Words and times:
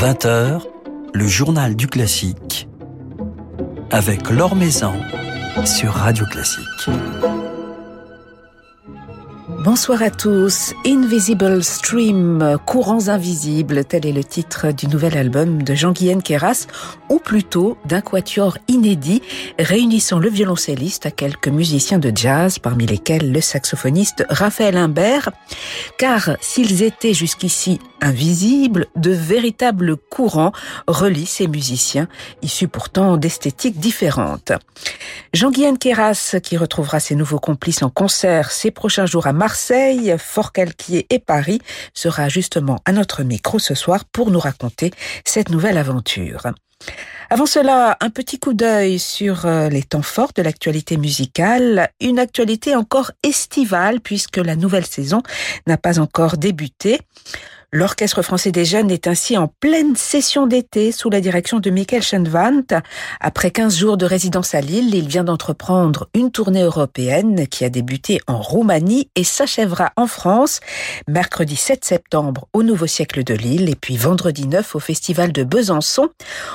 20h, 0.00 0.62
le 1.12 1.26
journal 1.26 1.76
du 1.76 1.86
classique 1.86 2.66
avec 3.90 4.30
Laure 4.30 4.56
Maison 4.56 4.94
sur 5.66 5.92
Radio 5.92 6.24
Classique. 6.24 6.88
Bonsoir 9.62 10.02
à 10.02 10.08
tous. 10.08 10.72
Invisible 10.86 11.62
Stream, 11.62 12.56
Courants 12.64 13.08
invisibles, 13.08 13.84
tel 13.84 14.06
est 14.06 14.12
le 14.12 14.24
titre 14.24 14.72
du 14.72 14.86
nouvel 14.86 15.18
album 15.18 15.62
de 15.62 15.74
Jean-Guyen 15.74 16.22
Queyras, 16.22 16.66
ou 17.10 17.18
plutôt 17.18 17.76
d'un 17.84 18.00
quatuor 18.00 18.56
inédit 18.68 19.20
réunissant 19.58 20.18
le 20.18 20.30
violoncelliste 20.30 21.04
à 21.04 21.10
quelques 21.10 21.48
musiciens 21.48 21.98
de 21.98 22.10
jazz, 22.14 22.58
parmi 22.58 22.86
lesquels 22.86 23.32
le 23.32 23.42
saxophoniste 23.42 24.24
Raphaël 24.30 24.78
Imbert, 24.78 25.28
car 25.98 26.30
s'ils 26.40 26.82
étaient 26.82 27.12
jusqu'ici 27.12 27.80
invisibles, 28.00 28.86
de 28.96 29.10
véritables 29.10 29.96
courants 29.96 30.52
relient 30.86 31.26
ces 31.26 31.48
musiciens, 31.48 32.08
issus 32.42 32.68
pourtant 32.68 33.16
d'esthétiques 33.16 33.78
différentes. 33.78 34.52
Jean-Guyen 35.32 35.76
Queyras, 35.76 36.36
qui 36.42 36.56
retrouvera 36.56 37.00
ses 37.00 37.14
nouveaux 37.14 37.38
complices 37.38 37.82
en 37.82 37.90
concert 37.90 38.50
ces 38.50 38.70
prochains 38.70 39.06
jours 39.06 39.26
à 39.26 39.32
Marseille, 39.32 40.14
Fort-Calquier 40.18 41.06
et 41.10 41.18
Paris, 41.18 41.60
sera 41.94 42.28
justement 42.28 42.78
à 42.84 42.92
notre 42.92 43.22
micro 43.22 43.58
ce 43.58 43.74
soir 43.74 44.04
pour 44.04 44.30
nous 44.30 44.40
raconter 44.40 44.90
cette 45.24 45.50
nouvelle 45.50 45.78
aventure. 45.78 46.52
Avant 47.32 47.46
cela, 47.46 47.96
un 48.00 48.10
petit 48.10 48.40
coup 48.40 48.54
d'œil 48.54 48.98
sur 48.98 49.46
euh, 49.46 49.68
les 49.68 49.84
temps 49.84 50.02
forts 50.02 50.32
de 50.34 50.42
l'actualité 50.42 50.96
musicale, 50.96 51.90
une 52.00 52.18
actualité 52.18 52.74
encore 52.74 53.12
estivale 53.22 54.00
puisque 54.00 54.38
la 54.38 54.56
nouvelle 54.56 54.86
saison 54.86 55.22
n'a 55.66 55.76
pas 55.76 56.00
encore 56.00 56.38
débuté. 56.38 56.98
L'Orchestre 57.72 58.22
français 58.22 58.50
des 58.50 58.64
jeunes 58.64 58.90
est 58.90 59.06
ainsi 59.06 59.38
en 59.38 59.46
pleine 59.46 59.94
session 59.94 60.48
d'été 60.48 60.90
sous 60.90 61.08
la 61.08 61.20
direction 61.20 61.60
de 61.60 61.70
Michael 61.70 62.02
Schenvant. 62.02 62.62
Après 63.20 63.52
15 63.52 63.76
jours 63.76 63.96
de 63.96 64.06
résidence 64.06 64.56
à 64.56 64.60
Lille, 64.60 64.92
il 64.92 65.06
vient 65.06 65.22
d'entreprendre 65.22 66.08
une 66.12 66.32
tournée 66.32 66.62
européenne 66.62 67.46
qui 67.46 67.64
a 67.64 67.68
débuté 67.68 68.20
en 68.26 68.40
Roumanie 68.40 69.08
et 69.14 69.22
s'achèvera 69.22 69.92
en 69.94 70.08
France 70.08 70.58
mercredi 71.06 71.54
7 71.54 71.84
septembre 71.84 72.48
au 72.52 72.64
Nouveau 72.64 72.88
Siècle 72.88 73.22
de 73.22 73.34
Lille 73.34 73.68
et 73.68 73.76
puis 73.76 73.96
vendredi 73.96 74.48
9 74.48 74.74
au 74.74 74.80
Festival 74.80 75.30
de 75.30 75.44
Besançon. 75.44 76.08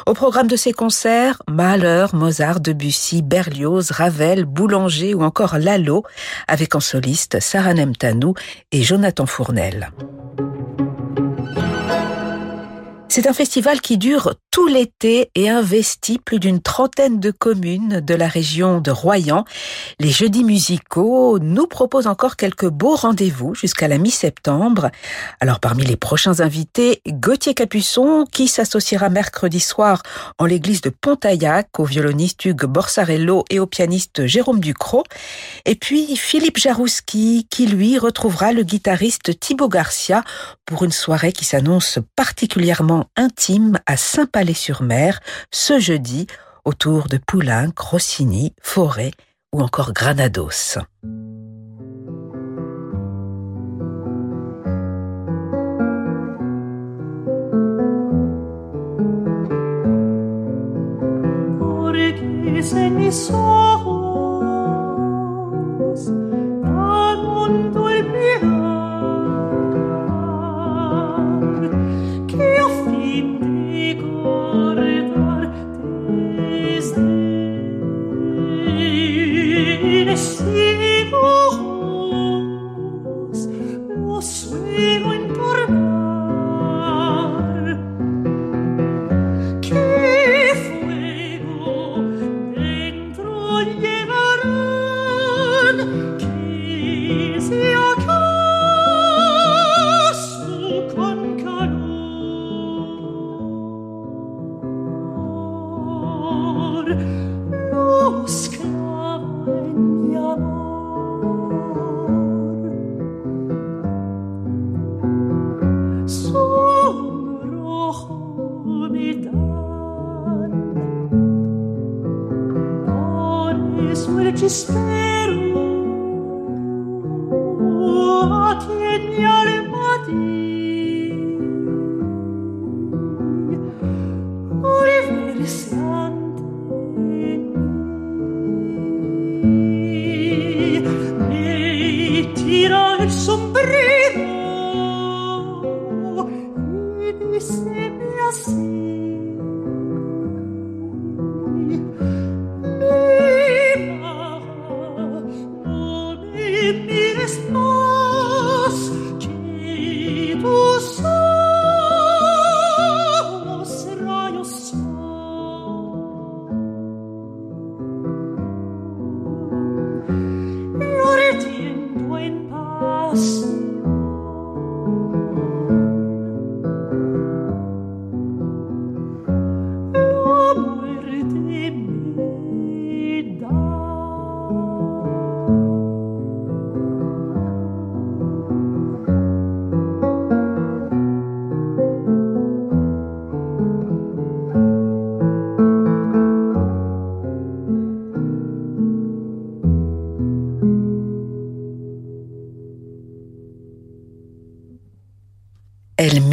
Au 0.08 0.14
programme 0.14 0.48
de 0.48 0.58
ces 0.58 0.74
concerts, 0.74 1.42
Mahler, 1.50 2.08
Mozart, 2.12 2.60
Debussy, 2.60 3.22
Berlioz, 3.22 3.92
Ravel, 3.92 4.44
Boulanger 4.44 5.14
ou 5.14 5.24
encore 5.24 5.60
Lalo 5.60 6.04
avec 6.50 6.76
en 6.76 6.82
soliste 6.82 7.40
Sarah 7.40 7.74
Nemtanou 7.74 8.34
et 8.74 8.84
Jonathan 8.84 9.26
Fournel. 9.26 9.92
C'est 13.16 13.30
un 13.30 13.34
festival 13.34 13.80
qui 13.80 13.98
dure 13.98 14.36
tout 14.52 14.68
l'été 14.68 15.32
et 15.36 15.50
investit 15.50 16.20
plus 16.20 16.38
d'une 16.38 16.62
trentaine 16.62 17.22
de 17.22 17.32
communes 17.32 18.02
de 18.02 18.14
la 18.14 18.28
région 18.28 18.82
de 18.82 18.92
Royan. 18.92 19.46
Les 20.02 20.10
jeudis 20.10 20.44
musicaux 20.44 21.40
nous 21.40 21.66
proposent 21.66 22.08
encore 22.08 22.36
quelques 22.36 22.68
beaux 22.68 22.96
rendez-vous 22.96 23.56
jusqu'à 23.56 23.88
la 23.88 23.98
mi-septembre. 23.98 24.92
Alors 25.40 25.62
parmi 25.62 25.86
les 25.86 25.96
prochains 25.96 26.42
invités, 26.42 27.02
Gauthier 27.08 27.54
Capuçon 27.54 28.26
qui 28.30 28.50
s'associera 28.50 29.08
mercredi 29.08 29.62
soir 29.62 30.04
en 30.38 30.46
l'église 30.46 30.82
de 30.82 30.90
Pontaillac 30.90 31.80
au 31.80 31.86
violoniste 31.86 32.44
Hugues 32.44 32.66
Borsarello 32.66 33.46
et 33.50 33.60
au 33.60 33.66
pianiste 33.66 34.26
Jérôme 34.26 34.60
Ducrot. 34.60 35.04
Et 35.64 35.76
puis 35.76 36.18
Philippe 36.18 36.58
Jarouski 36.58 37.48
qui 37.50 37.66
lui 37.66 37.98
retrouvera 37.98 38.52
le 38.52 38.64
guitariste 38.64 39.40
Thibaut 39.40 39.70
Garcia 39.70 40.26
pour 40.66 40.84
une 40.84 40.92
soirée 40.92 41.32
qui 41.32 41.46
s'annonce 41.46 42.00
particulièrement 42.18 43.05
Intime 43.16 43.80
à 43.86 43.98
Saint-Palais-sur-Mer 43.98 45.20
ce 45.52 45.80
jeudi 45.80 46.28
autour 46.64 47.08
de 47.08 47.18
Poulenc, 47.18 47.72
Rossini, 47.78 48.54
Forêt 48.62 49.12
ou 49.54 49.62
encore 49.62 49.94
Granados. 49.94 50.80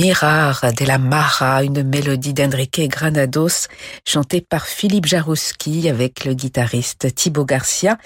Mirar 0.02 0.62
de 0.76 0.84
la 0.84 0.98
Mara, 0.98 1.62
une 1.62 1.84
mélodie 1.84 2.34
d'Enrique 2.34 2.90
Granados, 2.90 3.68
chantée 4.04 4.40
par 4.40 4.66
Philippe 4.66 5.06
Jarouski 5.06 5.88
avec 5.88 6.24
le 6.24 6.34
guitariste 6.34 7.14
Thibaut 7.14 7.44
Garcia. 7.44 7.98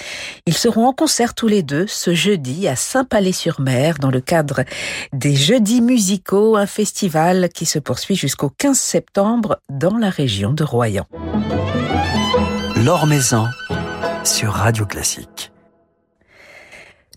Ils 0.45 0.53
seront 0.53 0.89
en 0.89 0.93
concert 0.93 1.33
tous 1.33 1.49
les 1.49 1.63
deux 1.63 1.87
ce 1.87 2.13
jeudi 2.13 2.69
à 2.69 2.77
Saint-Palais-sur-Mer 2.77 3.95
dans 3.99 4.11
le 4.11 4.21
cadre 4.21 4.65
des 5.15 5.35
Jeudis 5.35 5.81
musicaux, 5.81 6.59
un 6.59 6.67
festival 6.67 7.49
qui 7.49 7.65
se 7.65 7.79
poursuit 7.79 8.15
jusqu'au 8.15 8.51
15 8.51 8.79
septembre 8.79 9.57
dans 9.71 9.97
la 9.97 10.11
région 10.11 10.53
de 10.53 10.65
Royan. 10.65 11.07
Maison 13.07 13.47
sur 14.23 14.53
Radio 14.53 14.85
Classique. 14.85 15.51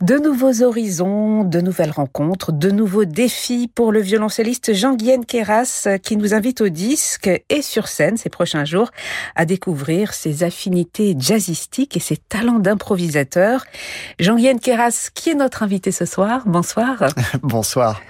De 0.02 0.18
nouveaux 0.18 0.64
horizons, 0.64 1.44
de 1.44 1.60
nouvelles 1.60 1.92
rencontres, 1.92 2.54
de 2.54 2.72
nouveaux 2.72 3.04
défis 3.04 3.70
pour 3.76 3.92
le 3.92 4.00
violoncelliste 4.00 4.74
Jean-Guyen 4.74 5.24
Keras 5.24 5.90
qui 6.02 6.16
nous 6.16 6.34
invite 6.34 6.62
au 6.62 6.70
disque 6.70 7.30
et 7.50 7.62
sur 7.62 7.90
scène 7.90 8.16
ces 8.16 8.30
prochains 8.30 8.64
jours 8.64 8.92
à 9.36 9.44
découvrir 9.44 10.14
ses 10.14 10.44
affinités 10.44 11.18
jazzistiques 11.20 11.98
et 11.98 12.00
ses 12.00 12.16
talents 12.16 12.60
d'improvisateur. 12.60 13.66
Jean-Guyen 14.20 14.58
Keras, 14.60 15.10
qui 15.14 15.32
est 15.32 15.36
notre 15.36 15.64
invité 15.64 15.92
ce 15.92 16.06
soir? 16.06 16.44
Bonsoir. 16.46 17.04
Bonsoir. 17.44 18.02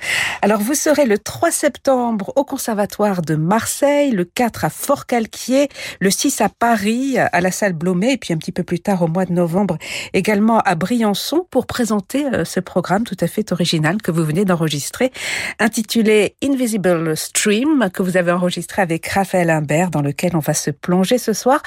Alors 0.44 0.60
vous 0.60 0.76
serez 0.76 1.08
le 1.08 1.18
3 1.18 1.50
septembre 1.50 2.32
au 2.36 2.44
Conservatoire 2.44 3.24
de 3.24 3.34
Marseille, 3.34 4.12
le 4.12 4.26
4 4.26 4.66
à 4.66 4.70
Fort-Calquier, 4.70 5.70
le 6.00 6.12
6 6.12 6.42
à 6.42 6.50
Paris 6.50 7.18
à 7.18 7.42
la 7.42 7.50
salle 7.50 7.74
Blomet 7.74 8.14
et 8.14 8.18
puis 8.18 8.32
un 8.32 8.38
petit 8.38 8.52
peu 8.52 8.64
plus 8.64 8.80
tard 8.80 9.02
au 9.02 9.08
mois 9.08 9.26
de 9.26 9.34
novembre 9.34 9.80
également 10.14 10.60
à 10.60 10.76
Briançon 10.76 11.48
pour 11.50 11.66
présenter 11.80 12.26
euh, 12.26 12.44
ce 12.44 12.60
programme 12.60 13.06
tout 13.06 13.16
à 13.22 13.28
fait 13.28 13.54
original 13.54 14.02
que 14.02 14.12
vous 14.12 14.26
venez 14.26 14.44
d'enregistrer, 14.44 15.14
intitulé 15.60 16.36
Invisible 16.44 17.16
Stream, 17.16 17.90
que 17.94 18.04
vous 18.04 18.18
avez 18.18 18.34
enregistré 18.34 18.82
avec 18.82 19.08
Raphaël 19.08 19.50
Imbert, 19.50 19.90
dans 19.90 20.02
lequel 20.02 20.36
on 20.36 20.40
va 20.40 20.54
se 20.54 20.72
plonger 20.72 21.18
ce 21.18 21.32
soir. 21.32 21.62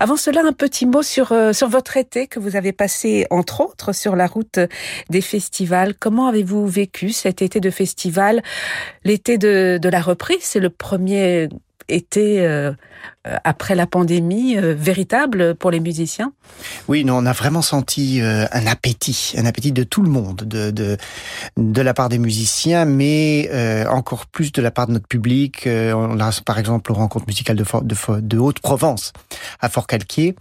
Avant 0.00 0.16
cela, 0.16 0.40
un 0.42 0.54
petit 0.54 0.86
mot 0.86 1.02
sur, 1.02 1.32
euh, 1.32 1.52
sur 1.52 1.68
votre 1.68 1.98
été 1.98 2.28
que 2.28 2.40
vous 2.40 2.56
avez 2.56 2.72
passé, 2.72 3.26
entre 3.28 3.60
autres, 3.60 3.92
sur 3.92 4.16
la 4.16 4.26
route 4.26 4.58
des 5.10 5.20
festivals. 5.20 5.92
Comment 5.94 6.28
avez-vous 6.28 6.66
vécu 6.66 7.10
cet 7.10 7.42
été 7.42 7.60
de 7.60 7.68
festival? 7.68 8.42
L'été 9.04 9.36
de, 9.36 9.78
de 9.82 9.88
la 9.90 10.00
reprise, 10.00 10.40
c'est 10.40 10.60
le 10.60 10.70
premier 10.70 11.50
été 11.88 12.46
euh, 12.46 12.72
euh, 13.26 13.36
après 13.44 13.74
la 13.74 13.86
pandémie 13.86 14.56
euh, 14.56 14.74
véritable 14.74 15.54
pour 15.54 15.70
les 15.70 15.80
musiciens? 15.80 16.32
Oui, 16.86 17.04
nous 17.04 17.14
on 17.14 17.26
a 17.26 17.32
vraiment 17.32 17.62
senti 17.62 18.20
un 18.20 18.66
appétit, 18.66 19.34
un 19.36 19.46
appétit 19.46 19.72
de 19.72 19.82
tout 19.82 20.02
le 20.02 20.10
monde, 20.10 20.42
de 20.44 20.70
de, 20.70 20.96
de 21.56 21.82
la 21.82 21.94
part 21.94 22.08
des 22.08 22.18
musiciens, 22.18 22.84
mais 22.84 23.50
encore 23.88 24.26
plus 24.26 24.52
de 24.52 24.62
la 24.62 24.70
part 24.70 24.86
de 24.86 24.92
notre 24.92 25.06
public. 25.06 25.66
on 25.66 26.20
a 26.20 26.40
par 26.44 26.58
exemple 26.58 26.92
aux 26.92 26.94
rencontres 26.94 27.26
musicales 27.26 27.56
de, 27.56 27.64
de, 27.82 28.20
de 28.20 28.38
Haute-Provence 28.38 29.12
à 29.60 29.68
Fort-Calquier. 29.68 30.34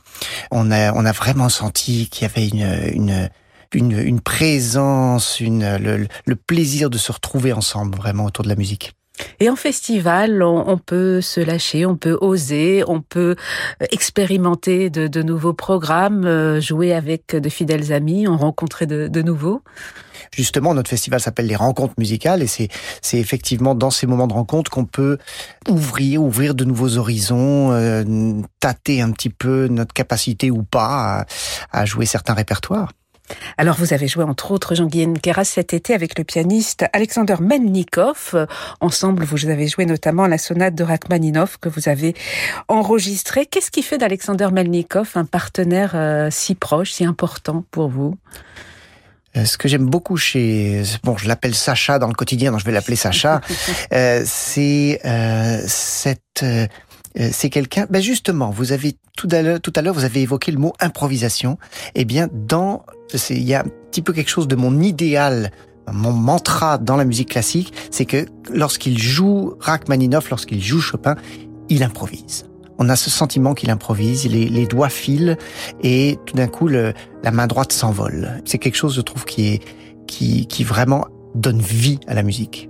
On 0.52 0.72
a 0.72 0.94
on 0.94 1.06
a 1.06 1.12
vraiment 1.12 1.50
senti 1.50 2.10
qu'il 2.10 2.28
y 2.28 2.32
avait 2.32 2.48
une, 2.48 2.94
une 2.94 3.30
une, 3.74 4.00
une, 4.00 4.22
présence, 4.22 5.42
une, 5.42 5.76
le, 5.78 6.08
le, 6.26 6.36
plaisir 6.38 6.90
de 6.90 6.98
se 6.98 7.12
retrouver 7.12 7.52
ensemble 7.52 7.98
vraiment 7.98 8.24
autour 8.24 8.46
de 8.46 8.50
la 8.50 8.56
musique. 8.56 8.97
Et 9.40 9.50
en 9.50 9.56
festival, 9.56 10.42
on, 10.42 10.78
peut 10.78 11.22
se 11.22 11.40
lâcher, 11.40 11.86
on 11.86 11.96
peut 11.96 12.18
oser, 12.22 12.84
on 12.88 13.02
peut 13.02 13.36
expérimenter 13.92 14.90
de, 14.90 15.08
de 15.08 15.22
nouveaux 15.22 15.54
programmes, 15.54 16.26
euh, 16.26 16.60
jouer 16.60 16.94
avec 16.94 17.36
de 17.36 17.50
fidèles 17.50 17.94
amis, 17.94 18.28
en 18.28 18.36
rencontrer 18.36 18.88
de, 18.88 19.08
de 19.08 19.22
nouveaux. 19.22 19.62
Justement, 20.32 20.74
notre 20.74 20.90
festival 20.90 21.20
s'appelle 21.20 21.46
les 21.48 21.56
rencontres 21.56 21.94
musicales 21.98 22.42
et 22.42 22.48
c'est 22.48 22.70
c'est 23.02 23.20
effectivement 23.20 23.76
dans 23.76 23.92
ces 23.92 24.08
moments 24.08 24.28
de 24.28 24.34
rencontre 24.34 24.70
qu'on 24.72 24.86
peut 24.86 25.18
ouvrir 25.70 26.22
ouvrir 26.22 26.56
de 26.56 26.66
nouveaux 26.66 26.98
horizons, 26.98 27.72
euh, 27.72 28.42
tâter 28.60 29.02
un 29.02 29.12
petit 29.12 29.30
peu 29.30 29.68
notre 29.68 29.94
capacité 29.94 30.52
ou 30.52 30.64
pas 30.64 31.26
à, 31.72 31.80
à 31.82 31.86
jouer 31.86 32.06
certains 32.06 32.34
répertoires. 32.34 32.92
Alors 33.58 33.76
vous 33.78 33.94
avez 33.94 34.08
joué 34.08 34.24
entre 34.24 34.52
autres 34.52 34.76
Jean-Guyen 34.76 35.14
Keras 35.14 35.46
cet 35.46 35.74
été 35.74 35.94
avec 35.94 36.18
le 36.18 36.24
pianiste 36.24 36.86
Alexander 36.94 37.36
Melnikov. 37.40 38.48
Ensemble, 38.80 39.24
vous 39.24 39.48
avez 39.48 39.68
joué 39.68 39.86
notamment 39.86 40.28
la 40.28 40.38
sonate 40.38 40.76
de 40.76 40.84
Rachmaninov 40.84 41.58
que 41.60 41.70
vous 41.70 41.90
avez 41.90 42.16
enregistrée. 42.68 43.46
Qu'est-ce 43.46 43.72
qui 43.72 43.84
fait 43.84 43.98
d'Alexander 43.98 44.50
Melnikov 44.52 45.12
un 45.16 45.26
partenaire 45.26 45.92
euh, 45.96 46.30
si 46.32 46.56
proche, 46.56 46.92
si 46.92 47.06
important 47.06 47.66
pour 47.72 47.90
vous? 47.90 48.16
Euh, 49.38 49.46
ce 49.46 49.58
que 49.58 49.68
j'aime 49.68 49.86
beaucoup 49.86 50.18
chez, 50.18 50.84
bon, 51.04 51.18
je 51.18 51.28
l'appelle 51.28 51.56
Sacha 51.56 52.00
dans 52.00 52.08
le 52.08 52.14
quotidien, 52.14 52.52
donc 52.52 52.60
je 52.60 52.66
vais 52.66 52.72
l'appeler 52.72 52.96
Sacha, 52.96 53.42
euh, 53.94 54.24
c'est 54.26 55.00
euh, 55.06 55.62
cette 55.68 56.46
c'est 57.32 57.50
quelqu'un. 57.50 57.88
Ben 57.90 58.02
justement, 58.02 58.50
vous 58.50 58.72
avez 58.72 58.96
tout 59.16 59.28
à 59.32 59.42
l'heure, 59.42 59.60
tout 59.60 59.74
à 59.76 59.82
l'heure, 59.82 59.94
vous 59.94 60.06
avez 60.06 60.22
évoqué 60.22 60.52
le 60.52 60.60
mot 60.60 60.74
improvisation. 60.80 61.58
Eh 61.96 62.06
bien, 62.06 62.30
dans, 62.32 62.86
il 63.30 63.44
y 63.44 63.54
a 63.54 63.62
un 63.62 63.68
petit 63.92 64.02
peu 64.02 64.14
quelque 64.14 64.30
chose 64.30 64.48
de 64.48 64.56
mon 64.56 64.80
idéal 64.80 65.52
mon 65.92 66.12
mantra 66.12 66.78
dans 66.78 66.98
la 66.98 67.06
musique 67.06 67.30
classique, 67.30 67.74
c'est 67.92 68.06
que 68.06 68.26
lorsqu'il 68.54 69.00
joue 69.00 69.56
Rachmaninoff, 69.60 70.30
lorsqu'il 70.30 70.62
joue 70.62 70.82
Chopin, 70.82 71.16
il 71.70 71.84
improvise. 71.84 72.46
On 72.78 72.90
a 72.90 72.96
ce 72.96 73.10
sentiment 73.10 73.54
qu'il 73.54 73.70
improvise, 73.70 74.28
les, 74.28 74.50
les, 74.50 74.68
doigts 74.68 74.90
filent 74.90 75.38
et 75.82 76.20
tout 76.26 76.36
d'un 76.36 76.48
coup 76.48 76.68
le, 76.68 76.94
la 77.24 77.32
main 77.32 77.48
droite 77.48 77.72
s'envole. 77.72 78.42
C'est 78.46 78.60
quelque 78.60 78.76
chose, 78.76 78.96
je 78.96 79.02
trouve, 79.02 79.26
qui 79.26 79.48
est 79.48 79.62
qui, 80.08 80.48
qui 80.48 80.64
vraiment 80.64 81.06
donne 81.36 81.60
vie 81.60 82.00
à 82.08 82.14
la 82.14 82.24
musique. 82.24 82.70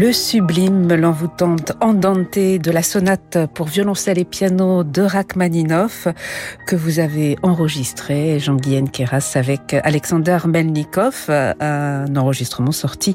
Le 0.00 0.14
sublime, 0.14 0.94
l'envoûtante 0.94 1.72
Andante 1.82 2.38
de 2.38 2.70
la 2.70 2.82
sonate 2.82 3.36
pour 3.52 3.66
violoncelle 3.66 4.18
et 4.18 4.24
piano 4.24 4.82
de 4.82 5.02
Rachmaninoff 5.02 6.08
que 6.66 6.74
vous 6.74 7.00
avez 7.00 7.36
enregistré, 7.42 8.38
Jean-Guyen 8.38 8.86
Keras, 8.86 9.32
avec 9.34 9.74
Alexander 9.74 10.38
Melnikov, 10.46 11.26
un 11.28 12.16
enregistrement 12.16 12.72
sorti 12.72 13.14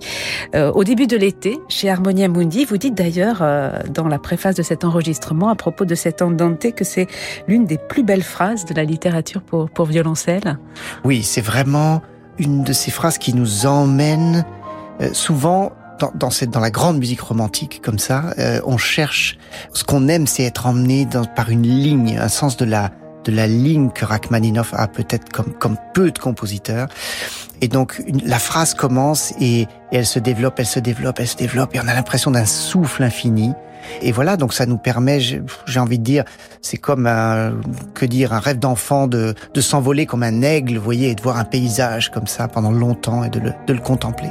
euh, 0.53 0.71
au 0.73 0.83
début 0.83 1.07
de 1.07 1.17
l'été 1.17 1.57
chez 1.69 1.89
Harmonia 1.89 2.27
Mundi. 2.27 2.65
Vous 2.65 2.77
dites 2.77 2.93
d'ailleurs 2.93 3.39
euh, 3.41 3.71
dans 3.89 4.07
la 4.07 4.19
préface 4.19 4.53
de 4.53 4.61
cet 4.61 4.83
enregistrement 4.83 5.49
à 5.49 5.55
propos 5.55 5.85
de 5.85 5.95
cette 5.95 6.21
Andante 6.21 6.71
que 6.75 6.83
c'est 6.83 7.07
l'une 7.47 7.65
des 7.65 7.79
plus 7.79 8.03
belles 8.03 8.21
phrases 8.21 8.63
de 8.63 8.75
la 8.75 8.83
littérature 8.83 9.41
pour, 9.41 9.71
pour 9.71 9.87
violoncelle. 9.87 10.59
Oui, 11.03 11.23
c'est 11.23 11.41
vraiment 11.41 12.03
une 12.37 12.63
de 12.63 12.73
ces 12.73 12.91
phrases 12.91 13.17
qui 13.17 13.33
nous 13.33 13.65
emmène 13.65 14.45
euh, 15.01 15.09
souvent 15.13 15.71
dans, 15.99 16.11
dans, 16.15 16.29
dans 16.47 16.59
la 16.59 16.71
grande 16.71 16.97
musique 16.97 17.21
romantique 17.21 17.81
comme 17.83 17.99
ça, 17.99 18.33
euh, 18.39 18.59
on 18.65 18.77
cherche 18.77 19.37
ce 19.73 19.83
qu'on 19.83 20.07
aime, 20.07 20.27
c'est 20.27 20.43
être 20.43 20.65
emmené 20.65 21.05
dans, 21.05 21.25
par 21.25 21.49
une 21.49 21.63
ligne, 21.63 22.17
un 22.17 22.29
sens 22.29 22.57
de 22.57 22.65
la 22.65 22.91
de 23.25 23.31
la 23.31 23.47
ligne 23.47 23.89
que 23.89 24.05
Rachmaninoff 24.05 24.75
a 24.75 24.87
peut-être 24.87 25.31
comme 25.31 25.51
comme 25.53 25.77
peu 25.93 26.11
de 26.11 26.19
compositeurs. 26.19 26.87
Et 27.61 27.67
donc 27.67 28.01
une, 28.05 28.21
la 28.25 28.37
phrase 28.37 28.73
commence 28.73 29.33
et, 29.39 29.61
et, 29.61 29.67
elle 29.91 30.05
se 30.05 30.19
développe, 30.19 30.59
elle 30.59 30.65
se 30.67 30.79
développe, 30.79 31.19
elle 31.19 31.27
se 31.27 31.37
développe, 31.37 31.75
et 31.75 31.79
on 31.79 31.87
a 31.87 31.93
l'impression 31.93 32.31
d'un 32.31 32.45
souffle 32.45 33.01
infini. 33.03 33.53
Et 34.01 34.11
voilà, 34.11 34.37
donc 34.37 34.53
ça 34.53 34.65
nous 34.65 34.77
permet, 34.77 35.19
j'ai 35.19 35.79
envie 35.79 35.99
de 35.99 36.03
dire, 36.03 36.23
c'est 36.61 36.77
comme 36.77 37.07
un, 37.07 37.53
que 37.93 38.05
dire, 38.05 38.33
un 38.33 38.39
rêve 38.39 38.59
d'enfant 38.59 39.07
de, 39.07 39.35
de 39.53 39.61
s'envoler 39.61 40.05
comme 40.05 40.23
un 40.23 40.41
aigle, 40.41 40.77
vous 40.77 40.83
voyez, 40.83 41.11
et 41.11 41.15
de 41.15 41.21
voir 41.21 41.37
un 41.37 41.45
paysage 41.45 42.11
comme 42.11 42.27
ça 42.27 42.47
pendant 42.47 42.71
longtemps 42.71 43.23
et 43.23 43.29
de 43.29 43.39
le, 43.39 43.53
de 43.67 43.73
le 43.73 43.79
contempler. 43.79 44.29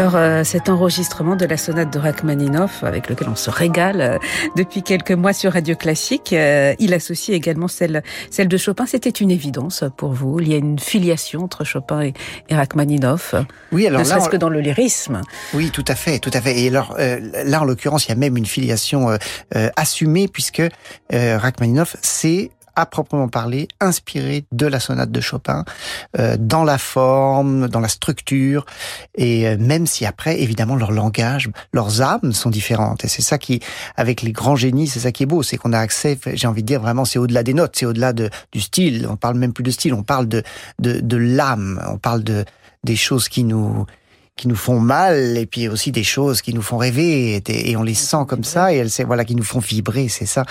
Alors 0.00 0.16
euh, 0.16 0.44
cet 0.44 0.70
enregistrement 0.70 1.36
de 1.36 1.44
la 1.44 1.58
sonate 1.58 1.92
de 1.92 1.98
Rachmaninoff, 1.98 2.84
avec 2.84 3.10
lequel 3.10 3.28
on 3.28 3.36
se 3.36 3.50
régale 3.50 4.00
euh, 4.00 4.18
depuis 4.56 4.82
quelques 4.82 5.10
mois 5.10 5.34
sur 5.34 5.52
Radio 5.52 5.76
Classique, 5.76 6.32
euh, 6.32 6.74
il 6.78 6.94
associe 6.94 7.36
également 7.36 7.68
celle, 7.68 8.02
celle 8.30 8.48
de 8.48 8.56
Chopin. 8.56 8.86
C'était 8.86 9.10
une 9.10 9.30
évidence 9.30 9.84
pour 9.98 10.14
vous. 10.14 10.40
Il 10.40 10.48
y 10.48 10.54
a 10.54 10.56
une 10.56 10.78
filiation 10.78 11.44
entre 11.44 11.64
Chopin 11.64 12.00
et, 12.00 12.14
et 12.48 12.54
Rachmaninoff. 12.54 13.34
Oui, 13.72 13.86
alors 13.86 14.00
ne 14.00 14.08
là, 14.08 14.20
ce 14.20 14.30
que 14.30 14.38
dans 14.38 14.48
le 14.48 14.60
lyrisme. 14.60 15.20
Oui, 15.52 15.70
tout 15.70 15.84
à 15.86 15.94
fait, 15.94 16.18
tout 16.18 16.30
à 16.32 16.40
fait. 16.40 16.58
Et 16.58 16.68
alors 16.68 16.96
là, 16.96 17.60
en 17.60 17.64
l'occurrence, 17.64 18.06
il 18.06 18.08
y 18.08 18.12
a 18.12 18.16
même 18.16 18.38
une 18.38 18.46
filiation 18.46 19.18
assumée 19.76 20.28
puisque 20.28 20.62
Rachmaninoff, 21.12 21.96
c'est 22.00 22.50
à 22.80 22.86
proprement 22.86 23.28
parler, 23.28 23.68
inspiré 23.80 24.44
de 24.52 24.66
la 24.66 24.80
sonate 24.80 25.10
de 25.10 25.20
Chopin, 25.20 25.64
euh, 26.18 26.36
dans 26.38 26.64
la 26.64 26.78
forme, 26.78 27.68
dans 27.68 27.80
la 27.80 27.88
structure, 27.88 28.64
et 29.14 29.46
euh, 29.46 29.56
même 29.58 29.86
si 29.86 30.06
après, 30.06 30.40
évidemment, 30.40 30.76
leur 30.76 30.92
langage, 30.92 31.50
leurs 31.72 32.02
âmes 32.02 32.32
sont 32.32 32.50
différentes. 32.50 33.04
Et 33.04 33.08
c'est 33.08 33.22
ça 33.22 33.38
qui, 33.38 33.60
avec 33.96 34.22
les 34.22 34.32
grands 34.32 34.56
génies, 34.56 34.88
c'est 34.88 35.00
ça 35.00 35.12
qui 35.12 35.22
est 35.22 35.26
beau, 35.26 35.42
c'est 35.42 35.56
qu'on 35.56 35.72
a 35.72 35.78
accès, 35.78 36.18
j'ai 36.34 36.46
envie 36.46 36.62
de 36.62 36.66
dire, 36.66 36.80
vraiment, 36.80 37.04
c'est 37.04 37.18
au-delà 37.18 37.42
des 37.42 37.54
notes, 37.54 37.76
c'est 37.76 37.86
au-delà 37.86 38.12
de, 38.12 38.30
du 38.52 38.60
style. 38.60 39.06
On 39.08 39.16
parle 39.16 39.36
même 39.36 39.52
plus 39.52 39.64
de 39.64 39.70
style, 39.70 39.94
on 39.94 40.02
parle 40.02 40.26
de, 40.26 40.42
de, 40.78 41.00
de 41.00 41.16
l'âme, 41.16 41.80
on 41.88 41.98
parle 41.98 42.24
de 42.24 42.44
des 42.84 42.96
choses 42.96 43.28
qui 43.28 43.44
nous 43.44 43.84
qui 44.40 44.48
nous 44.48 44.56
font 44.56 44.80
mal 44.80 45.36
et 45.36 45.44
puis 45.44 45.68
aussi 45.68 45.92
des 45.92 46.02
choses 46.02 46.40
qui 46.40 46.54
nous 46.54 46.62
font 46.62 46.78
rêver 46.78 47.36
et, 47.36 47.70
et 47.70 47.76
on 47.76 47.82
les 47.82 47.92
sent 47.94 48.24
comme 48.26 48.42
ça 48.42 48.72
et 48.72 48.78
elles 48.78 48.90
voilà 49.06 49.26
qui 49.26 49.34
nous 49.34 49.44
font 49.44 49.58
vibrer 49.58 50.08
c'est 50.08 50.24
ça. 50.24 50.46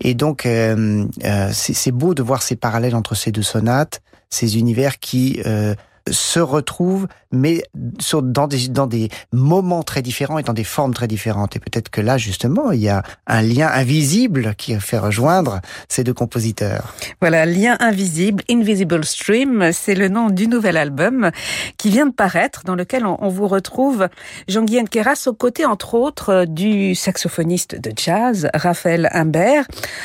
Et 0.00 0.14
donc 0.14 0.46
euh, 0.46 1.04
euh, 1.24 1.50
c'est 1.52 1.92
beau 1.92 2.14
de 2.14 2.22
voir 2.22 2.42
ces 2.42 2.56
parallèles 2.56 2.94
entre 2.94 3.14
ces 3.14 3.32
deux 3.32 3.42
sonates 3.42 4.00
ces 4.30 4.58
univers 4.58 4.98
qui 4.98 5.42
euh, 5.44 5.74
se 6.10 6.40
retrouvent, 6.40 7.06
mais 7.32 7.62
dans, 7.74 8.46
des, 8.46 8.68
dans 8.68 8.86
des 8.86 9.08
moments 9.32 9.82
très 9.82 10.02
différents 10.02 10.38
et 10.38 10.42
dans 10.42 10.52
des 10.52 10.64
formes 10.64 10.94
très 10.94 11.08
différentes. 11.08 11.56
Et 11.56 11.58
peut-être 11.58 11.90
que 11.90 12.00
là, 12.00 12.18
justement, 12.18 12.70
il 12.70 12.80
y 12.80 12.88
a 12.88 13.02
un 13.26 13.42
lien 13.42 13.68
invisible 13.68 14.54
qui 14.56 14.78
fait 14.78 14.98
rejoindre 14.98 15.60
ces 15.88 16.04
deux 16.04 16.14
compositeurs. 16.14 16.94
Voilà, 17.20 17.46
lien 17.46 17.76
invisible, 17.80 18.42
Invisible 18.48 19.04
Stream, 19.04 19.70
c'est 19.72 19.94
le 19.94 20.08
nom 20.08 20.30
du 20.30 20.46
nouvel 20.46 20.76
album 20.76 21.30
qui 21.76 21.90
vient 21.90 22.06
de 22.06 22.14
paraître, 22.14 22.62
dans 22.64 22.74
lequel 22.74 23.04
on, 23.06 23.28
vous 23.28 23.48
retrouve 23.48 24.08
Jean-Guyen 24.48 24.84
Keras 24.84 25.24
aux 25.26 25.34
côtés, 25.34 25.66
entre 25.66 25.94
autres, 25.94 26.44
du 26.46 26.94
saxophoniste 26.94 27.80
de 27.80 27.92
jazz, 27.96 28.48
Raphaël 28.54 29.08
Imbert. 29.12 29.64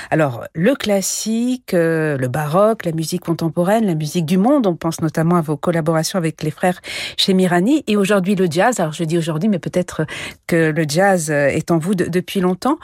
Alors, 0.09 0.43
le 0.53 0.75
classique, 0.75 1.73
euh, 1.73 2.17
le 2.17 2.27
baroque, 2.27 2.85
la 2.85 2.91
musique 2.91 3.21
contemporaine, 3.21 3.85
la 3.85 3.95
musique 3.95 4.25
du 4.25 4.37
monde, 4.37 4.65
on 4.65 4.75
pense 4.75 5.01
notamment 5.01 5.35
à 5.35 5.41
vos 5.41 5.57
collaborateurs 5.57 5.90
avec 6.17 6.43
les 6.43 6.51
frères 6.51 6.79
Chemirani 7.17 7.83
et 7.87 7.97
aujourd'hui 7.97 8.35
le 8.35 8.47
jazz. 8.49 8.79
Alors 8.79 8.93
je 8.93 9.03
dis 9.03 9.17
aujourd'hui, 9.17 9.49
mais 9.49 9.59
peut-être 9.59 10.05
que 10.47 10.71
le 10.71 10.85
jazz 10.87 11.29
est 11.29 11.71
en 11.71 11.77
vous 11.77 11.95
de, 11.95 12.05
depuis 12.05 12.39
longtemps. 12.39 12.77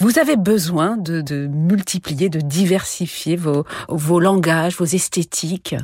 Vous 0.00 0.18
avez 0.18 0.36
besoin 0.36 0.96
de, 0.96 1.46
multiplier, 1.46 2.30
de 2.30 2.40
diversifier 2.40 3.36
vos 3.36 4.20
langages, 4.20 4.76
vos 4.76 4.86
esthétiques? 4.86 5.76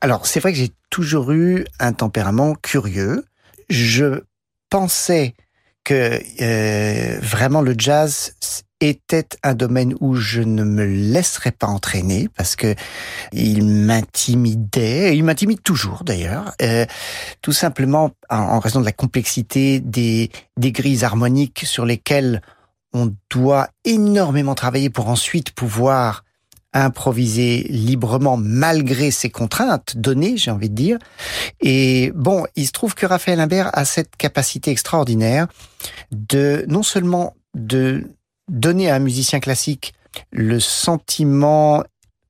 Alors 0.00 0.26
c'est 0.26 0.40
vrai 0.40 0.52
que 0.52 0.58
j'ai 0.58 0.72
toujours 0.90 1.32
eu 1.32 1.64
un 1.78 1.92
tempérament 1.92 2.54
curieux. 2.54 3.24
Je 3.68 4.22
pensais 4.70 5.34
que 5.88 6.20
euh, 6.42 7.18
vraiment 7.22 7.62
le 7.62 7.74
jazz 7.78 8.34
était 8.78 9.26
un 9.42 9.54
domaine 9.54 9.94
où 10.00 10.16
je 10.16 10.42
ne 10.42 10.62
me 10.62 10.84
laisserais 10.84 11.50
pas 11.50 11.66
entraîner 11.66 12.28
parce 12.36 12.56
que 12.56 12.74
il 13.32 13.64
m'intimidait, 13.64 15.16
il 15.16 15.24
m'intimide 15.24 15.62
toujours 15.62 16.04
d'ailleurs, 16.04 16.52
euh, 16.60 16.84
tout 17.40 17.52
simplement 17.52 18.10
en, 18.28 18.58
raison 18.58 18.80
de 18.80 18.84
la 18.84 18.92
complexité 18.92 19.80
des, 19.80 20.30
des 20.58 20.72
grilles 20.72 21.04
harmoniques 21.04 21.62
sur 21.64 21.86
lesquelles 21.86 22.42
on 22.92 23.14
doit 23.30 23.68
énormément 23.86 24.54
travailler 24.54 24.90
pour 24.90 25.08
ensuite 25.08 25.52
pouvoir 25.52 26.22
improviser 26.84 27.66
librement 27.68 28.36
malgré 28.36 29.10
ces 29.10 29.30
contraintes 29.30 29.96
données, 29.96 30.36
j'ai 30.36 30.50
envie 30.50 30.70
de 30.70 30.74
dire. 30.74 30.98
Et 31.60 32.12
bon, 32.14 32.46
il 32.56 32.66
se 32.66 32.72
trouve 32.72 32.94
que 32.94 33.06
Raphaël 33.06 33.40
Imbert 33.40 33.70
a 33.72 33.84
cette 33.84 34.16
capacité 34.16 34.70
extraordinaire 34.70 35.46
de 36.10 36.64
non 36.68 36.82
seulement 36.82 37.34
de 37.54 38.04
donner 38.48 38.90
à 38.90 38.96
un 38.96 39.00
musicien 39.00 39.40
classique 39.40 39.94
le 40.30 40.60
sentiment, 40.60 41.82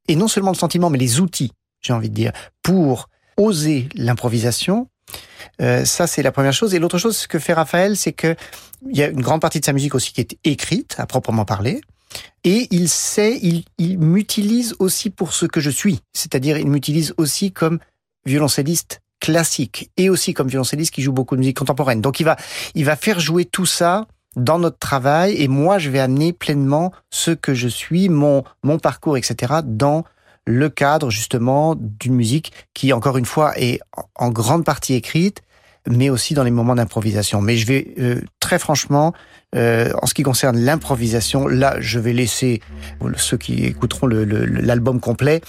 et 0.09 0.17
non 0.17 0.29
seulement 0.29 0.51
le 0.51 0.57
sentiment, 0.57 0.91
mais 0.91 0.99
les 0.99 1.21
outils, 1.21 1.53
j'ai 1.81 1.93
envie 1.93 2.11
de 2.11 2.15
dire, 2.15 2.33
pour 2.63 3.09
oser 3.37 3.89
l'improvisation. 3.95 4.89
Euh, 5.61 5.85
ça, 5.85 6.07
c'est 6.07 6.23
la 6.23 6.33
première 6.33 6.53
chose. 6.53 6.75
Et 6.75 6.79
l'autre 6.79 6.99
chose, 6.99 7.17
ce 7.17 7.29
que 7.29 7.39
fait 7.39 7.53
Raphaël, 7.53 7.97
c'est 7.97 8.13
que 8.13 8.37
il 8.89 8.97
y 8.97 9.03
a 9.03 9.09
une 9.09 9.21
grande 9.21 9.41
partie 9.41 9.61
de 9.61 9.65
sa 9.65 9.73
musique 9.73 9.95
aussi 9.95 10.13
qui 10.13 10.21
est 10.21 10.39
écrite, 10.45 10.97
à 10.99 11.07
proprement 11.07 11.45
parler. 11.45 11.81
Et 12.45 12.69
il 12.71 12.89
sait, 12.89 13.39
il, 13.43 13.65
il 13.79 13.99
m'utilise 13.99 14.75
aussi 14.79 15.11
pour 15.11 15.33
ce 15.33 15.47
que 15.47 15.61
je 15.61 15.71
suis. 15.71 16.01
C'est-à-dire, 16.13 16.59
il 16.59 16.69
m'utilise 16.69 17.15
aussi 17.17 17.53
comme 17.53 17.79
violoncelliste 18.25 19.03
classique 19.21 19.91
et 19.97 20.11
aussi 20.11 20.35
comme 20.35 20.49
violoncelliste 20.49 20.95
qui 20.95 21.03
joue 21.03 21.13
beaucoup 21.13 21.35
de 21.35 21.41
musique 21.41 21.59
contemporaine. 21.59 22.01
Donc, 22.01 22.21
il 22.21 22.25
va, 22.25 22.37
il 22.75 22.85
va 22.85 22.97
faire 22.97 23.21
jouer 23.21 23.45
tout 23.45 23.67
ça 23.67 24.07
dans 24.37 24.59
notre 24.59 24.79
travail 24.79 25.35
et 25.43 25.49
moi 25.49 25.79
je 25.79 25.91
vais 25.91 25.99
amener 25.99 26.33
pleinement 26.33 26.93
ce 27.11 27.33
que 27.33 27.55
je 27.55 27.67
suis, 27.67 28.09
mon, 28.09 28.45
mon 28.63 28.79
parcours, 28.79 29.17
etc. 29.17 29.55
dans 29.65 30.05
le 30.47 30.69
cadre 30.69 31.11
justement 31.11 31.75
d'une 31.77 32.15
musique 32.15 32.53
qui 32.73 32.93
encore 32.93 33.19
une 33.19 33.25
fois 33.25 33.59
est 33.59 33.81
en 34.15 34.31
grande 34.31 34.65
partie 34.65 34.95
écrite 34.95 35.43
mais 35.89 36.11
aussi 36.11 36.35
dans 36.35 36.45
les 36.45 36.51
moments 36.51 36.75
d'improvisation. 36.75 37.41
Mais 37.41 37.57
je 37.57 37.67
vais 37.67 37.95
euh, 37.99 38.21
très 38.41 38.59
franchement, 38.59 39.13
euh, 39.57 39.91
en 40.03 40.07
ce 40.07 40.15
qui 40.15 40.23
concerne 40.23 40.59
l'improvisation, 40.59 41.47
là, 41.47 41.77
je 41.81 41.99
vais 41.99 42.13
laisser 42.13 42.61
ceux 43.17 43.39
qui 43.39 43.65
écouteront 43.65 44.07
l'album 44.07 44.97
le, 44.97 44.99
le, 44.99 45.01
complet 45.01 45.41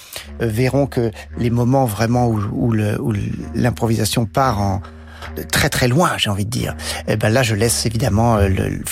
euh, 0.41 0.47
verront 0.47 0.87
que 0.87 1.11
les 1.37 1.49
moments 1.49 1.85
vraiment 1.85 2.29
où, 2.29 2.73
l'improvisation 3.53 4.25
part 4.25 4.61
en 4.61 4.81
très 5.51 5.69
très 5.69 5.89
loin, 5.89 6.11
j'ai 6.17 6.29
envie 6.29 6.45
de 6.45 6.49
dire. 6.49 6.75
Eh 7.07 7.17
ben 7.17 7.29
là, 7.29 7.43
je 7.43 7.55
laisse 7.55 7.85
évidemment 7.85 8.37
euh, 8.37 8.49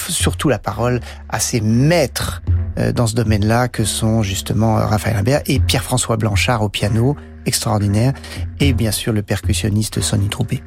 surtout 0.10 0.50
la 0.50 0.60
parole 0.60 1.00
à 1.30 1.40
ces 1.40 1.62
maîtres 1.62 2.42
euh, 2.78 2.92
dans 2.92 3.08
ce 3.08 3.16
domaine-là 3.16 3.70
que 3.70 3.86
sont 3.86 4.24
justement 4.24 4.76
Raphaël 4.76 5.16
Imbert 5.16 5.42
et 5.46 5.60
Pierre-François 5.60 6.18
Blanchard 6.18 6.64
au 6.64 6.70
piano, 6.70 7.16
extraordinaire, 7.46 8.14
et 8.60 8.74
bien 8.74 8.92
sûr 8.92 9.14
le 9.14 9.22
percussionniste 9.22 10.02
Sonny 10.02 10.28
Troupé. 10.28 10.62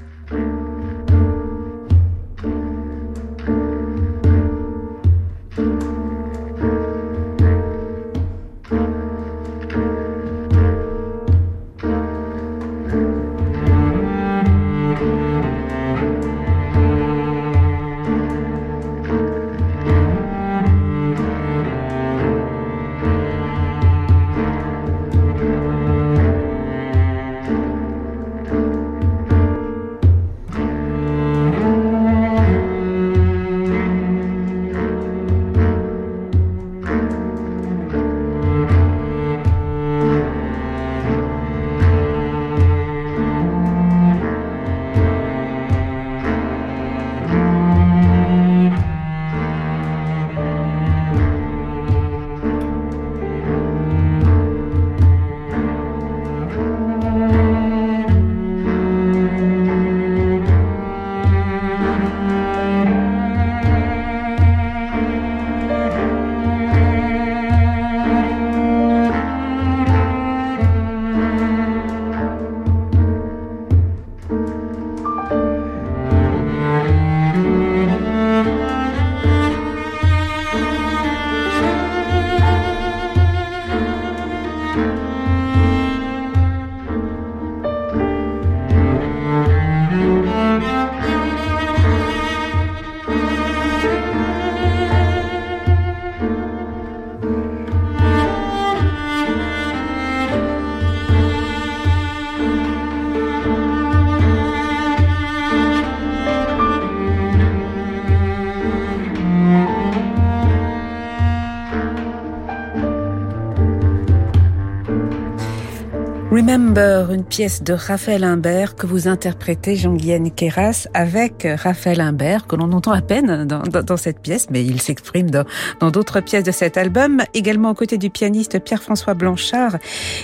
Remember, 116.50 117.12
une 117.12 117.22
pièce 117.22 117.62
de 117.62 117.72
Raphaël 117.72 118.24
Imbert 118.24 118.74
que 118.74 118.84
vous 118.84 119.06
interprétez, 119.06 119.76
Jean-Guienne 119.76 120.32
Keras, 120.32 120.88
avec 120.94 121.46
Raphaël 121.46 122.00
Imbert, 122.00 122.48
que 122.48 122.56
l'on 122.56 122.72
entend 122.72 122.90
à 122.90 123.02
peine 123.02 123.46
dans, 123.46 123.96
cette 123.96 124.18
pièce, 124.18 124.48
mais 124.50 124.64
il 124.64 124.82
s'exprime 124.82 125.30
dans 125.30 125.90
d'autres 125.92 126.18
pièces 126.18 126.42
de 126.42 126.50
cet 126.50 126.76
album, 126.76 127.22
également 127.34 127.70
aux 127.70 127.74
côtés 127.74 127.98
du 127.98 128.10
pianiste 128.10 128.58
Pierre-François 128.58 129.14
Blanchard 129.14 129.76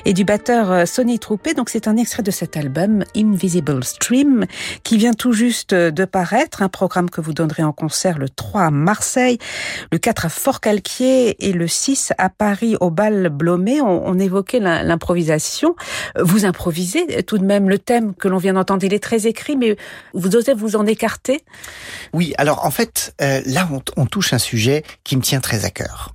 et 0.04 0.14
du 0.14 0.24
batteur 0.24 0.88
Sonny 0.88 1.20
Troupé. 1.20 1.54
Donc 1.54 1.68
c'est 1.68 1.86
un 1.86 1.96
extrait 1.96 2.24
de 2.24 2.32
cet 2.32 2.56
album, 2.56 3.04
Invisible 3.14 3.84
Stream, 3.84 4.46
qui 4.82 4.96
vient 4.96 5.14
tout 5.14 5.32
juste 5.32 5.74
de 5.74 6.04
paraître, 6.04 6.60
un 6.60 6.68
programme 6.68 7.08
que 7.08 7.20
vous 7.20 7.34
donnerez 7.34 7.62
en 7.62 7.72
concert 7.72 8.18
le 8.18 8.28
3 8.28 8.62
à 8.62 8.70
Marseille, 8.72 9.38
le 9.92 9.98
4 9.98 10.26
à 10.26 10.28
Fort-Calquier 10.28 11.36
et 11.38 11.52
le 11.52 11.68
6 11.68 12.14
à 12.18 12.30
Paris 12.30 12.74
au 12.80 12.90
bal 12.90 13.28
Blomet. 13.28 13.80
On, 13.80 14.08
on 14.08 14.18
évoquait 14.18 14.58
l'improvisation. 14.58 15.76
Vous 16.22 16.44
improvisez 16.44 17.22
tout 17.22 17.38
de 17.38 17.44
même 17.44 17.68
le 17.68 17.78
thème 17.78 18.14
que 18.14 18.28
l'on 18.28 18.38
vient 18.38 18.54
d'entendre. 18.54 18.84
Il 18.84 18.94
est 18.94 19.02
très 19.02 19.26
écrit, 19.26 19.56
mais 19.56 19.76
vous 20.14 20.36
osez 20.36 20.54
vous 20.54 20.76
en 20.76 20.86
écarter? 20.86 21.42
Oui, 22.12 22.34
alors 22.38 22.64
en 22.64 22.70
fait, 22.70 23.14
euh, 23.20 23.42
là, 23.46 23.68
on, 23.96 24.06
touche 24.06 24.32
un 24.32 24.38
sujet 24.38 24.84
qui 25.04 25.16
me 25.16 25.22
tient 25.22 25.40
très 25.40 25.64
à 25.64 25.70
cœur, 25.70 26.14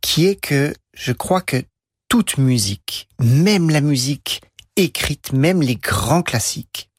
qui 0.00 0.26
est 0.26 0.36
que 0.36 0.72
je 0.94 1.12
crois 1.12 1.40
que 1.40 1.62
toute 2.08 2.38
musique, 2.38 3.08
même 3.20 3.70
la 3.70 3.80
musique 3.80 4.42
écrite, 4.76 5.32
même 5.32 5.62
les 5.62 5.76
grands 5.76 6.22
classiques, 6.22 6.90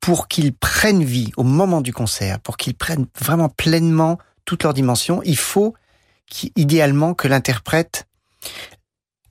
pour 0.00 0.28
qu'ils 0.28 0.54
prennent 0.54 1.04
vie 1.04 1.30
au 1.36 1.42
moment 1.42 1.80
du 1.80 1.92
concert, 1.92 2.40
pour 2.40 2.56
qu'ils 2.56 2.74
prennent 2.74 3.06
vraiment 3.20 3.48
pleinement 3.48 4.18
toute 4.44 4.62
leur 4.62 4.74
dimension, 4.74 5.22
il 5.24 5.36
faut 5.36 5.74
idéalement 6.56 7.14
que 7.14 7.28
l'interprète 7.28 8.06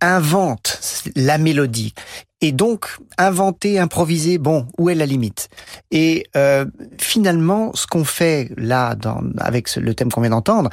invente 0.01 0.79
la 1.15 1.37
mélodie. 1.37 1.93
Et 2.41 2.51
donc, 2.51 2.87
inventer, 3.17 3.79
improviser, 3.79 4.37
bon, 4.37 4.65
où 4.77 4.89
est 4.89 4.95
la 4.95 5.05
limite? 5.05 5.49
Et 5.91 6.25
euh, 6.37 6.65
finalement, 6.97 7.71
ce 7.73 7.85
qu'on 7.85 8.05
fait 8.05 8.51
là, 8.55 8.95
dans, 8.95 9.21
avec 9.37 9.75
le 9.75 9.93
thème 9.93 10.11
qu'on 10.11 10.21
vient 10.21 10.29
d'entendre, 10.29 10.69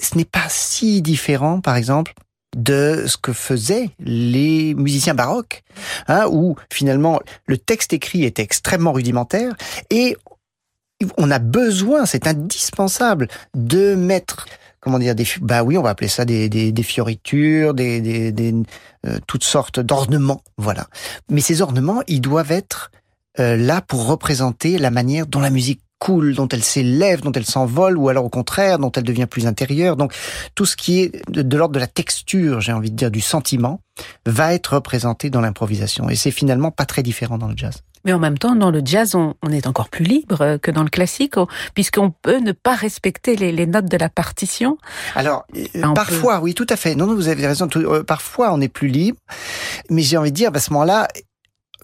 ce 0.00 0.16
n'est 0.16 0.24
pas 0.24 0.46
si 0.48 1.02
différent, 1.02 1.60
par 1.60 1.76
exemple, 1.76 2.14
de 2.56 3.04
ce 3.06 3.16
que 3.16 3.32
faisaient 3.32 3.90
les 3.98 4.74
musiciens 4.74 5.14
baroques, 5.14 5.62
hein, 6.08 6.26
où 6.30 6.56
finalement 6.70 7.20
le 7.46 7.56
texte 7.56 7.92
écrit 7.92 8.24
était 8.24 8.42
extrêmement 8.42 8.92
rudimentaire 8.92 9.54
et 9.90 10.16
on 11.18 11.30
a 11.30 11.38
besoin, 11.38 12.06
c'est 12.06 12.26
indispensable 12.26 13.28
de 13.54 13.94
mettre 13.94 14.46
comment 14.82 14.98
dire 14.98 15.14
des 15.14 15.24
bah 15.40 15.62
oui 15.62 15.78
on 15.78 15.82
va 15.82 15.90
appeler 15.90 16.08
ça 16.08 16.26
des 16.26 16.48
des, 16.50 16.72
des 16.72 16.82
fioritures 16.82 17.72
des 17.72 18.00
des, 18.00 18.32
des 18.32 18.54
euh, 19.06 19.18
toutes 19.26 19.44
sortes 19.44 19.80
d'ornements 19.80 20.42
voilà. 20.58 20.88
Mais 21.30 21.40
ces 21.40 21.62
ornements 21.62 22.02
ils 22.08 22.20
doivent 22.20 22.52
être 22.52 22.90
euh, 23.40 23.56
là 23.56 23.80
pour 23.80 24.06
représenter 24.06 24.76
la 24.76 24.90
manière 24.90 25.26
dont 25.26 25.40
la 25.40 25.50
musique 25.50 25.80
coule, 26.02 26.34
dont 26.34 26.48
elle 26.48 26.64
s'élève, 26.64 27.20
dont 27.20 27.30
elle 27.30 27.46
s'envole, 27.46 27.96
ou 27.96 28.08
alors 28.08 28.24
au 28.24 28.28
contraire, 28.28 28.80
dont 28.80 28.90
elle 28.90 29.04
devient 29.04 29.26
plus 29.26 29.46
intérieure. 29.46 29.96
Donc 29.96 30.12
tout 30.56 30.66
ce 30.66 30.74
qui 30.74 31.00
est 31.00 31.30
de, 31.30 31.42
de 31.42 31.56
l'ordre 31.56 31.74
de 31.74 31.78
la 31.78 31.86
texture, 31.86 32.60
j'ai 32.60 32.72
envie 32.72 32.90
de 32.90 32.96
dire, 32.96 33.12
du 33.12 33.20
sentiment, 33.20 33.80
va 34.26 34.52
être 34.52 34.74
représenté 34.74 35.30
dans 35.30 35.40
l'improvisation. 35.40 36.08
Et 36.08 36.16
c'est 36.16 36.32
finalement 36.32 36.72
pas 36.72 36.86
très 36.86 37.04
différent 37.04 37.38
dans 37.38 37.46
le 37.46 37.56
jazz. 37.56 37.76
Mais 38.04 38.12
en 38.12 38.18
même 38.18 38.36
temps, 38.36 38.56
dans 38.56 38.72
le 38.72 38.82
jazz, 38.84 39.14
on, 39.14 39.34
on 39.42 39.52
est 39.52 39.68
encore 39.68 39.88
plus 39.88 40.04
libre 40.04 40.56
que 40.56 40.72
dans 40.72 40.82
le 40.82 40.90
classique, 40.90 41.34
puisqu'on 41.72 42.10
peut 42.10 42.38
ne 42.38 42.50
pas 42.50 42.74
respecter 42.74 43.36
les, 43.36 43.52
les, 43.52 43.66
notes 43.66 43.86
de 43.86 43.96
la 43.96 44.08
partition. 44.08 44.76
Alors, 45.14 45.44
on 45.76 45.94
parfois, 45.94 46.38
peut... 46.38 46.46
oui, 46.46 46.54
tout 46.54 46.66
à 46.68 46.74
fait. 46.76 46.96
Non, 46.96 47.06
non, 47.06 47.14
vous 47.14 47.28
avez 47.28 47.46
raison. 47.46 47.68
Tout, 47.68 47.78
euh, 47.78 48.02
parfois, 48.02 48.52
on 48.52 48.60
est 48.60 48.68
plus 48.68 48.88
libre. 48.88 49.18
Mais 49.88 50.02
j'ai 50.02 50.16
envie 50.16 50.32
de 50.32 50.36
dire, 50.36 50.50
à 50.52 50.58
ce 50.58 50.72
moment-là, 50.72 51.06